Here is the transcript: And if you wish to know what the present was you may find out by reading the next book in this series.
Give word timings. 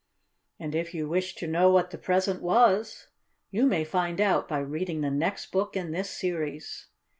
And 0.59 0.73
if 0.73 0.95
you 0.95 1.07
wish 1.07 1.35
to 1.35 1.45
know 1.45 1.69
what 1.69 1.91
the 1.91 1.97
present 1.99 2.41
was 2.41 3.09
you 3.51 3.67
may 3.67 3.83
find 3.83 4.19
out 4.19 4.47
by 4.47 4.57
reading 4.57 5.01
the 5.01 5.11
next 5.11 5.51
book 5.51 5.77
in 5.77 5.91
this 5.91 6.09
series. 6.09 6.87